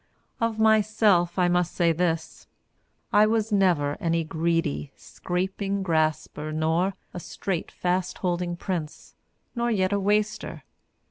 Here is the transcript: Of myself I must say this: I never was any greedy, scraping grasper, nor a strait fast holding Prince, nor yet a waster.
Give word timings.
Of 0.39 0.57
myself 0.57 1.37
I 1.37 1.47
must 1.47 1.75
say 1.75 1.91
this: 1.91 2.47
I 3.13 3.27
never 3.51 3.91
was 3.91 3.97
any 4.01 4.23
greedy, 4.23 4.91
scraping 4.95 5.83
grasper, 5.83 6.51
nor 6.51 6.95
a 7.13 7.19
strait 7.19 7.69
fast 7.69 8.17
holding 8.17 8.55
Prince, 8.57 9.13
nor 9.55 9.69
yet 9.69 9.93
a 9.93 9.99
waster. 9.99 10.63